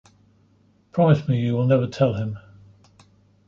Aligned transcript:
Promise 0.93 1.27
me 1.27 1.39
you 1.39 1.53
will 1.53 1.67
never 1.67 1.85
tell 1.85 2.15
him. 2.15 2.39